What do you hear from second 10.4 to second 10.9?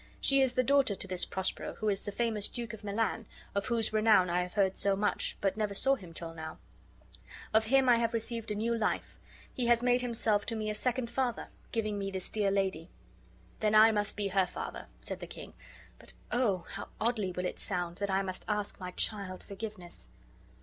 to me a